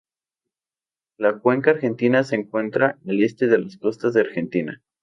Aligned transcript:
La 1.17 1.37
cuenca 1.37 1.69
Argentina 1.69 2.23
se 2.23 2.35
encuentra 2.35 2.97
al 3.07 3.21
este 3.21 3.45
de 3.45 3.59
las 3.59 3.77
costas 3.77 4.15
de 4.15 4.21
Argentina. 4.21 4.81